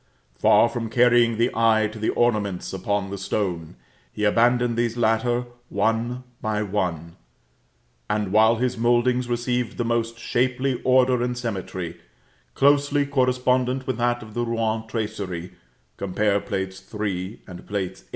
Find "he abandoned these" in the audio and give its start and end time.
4.11-4.97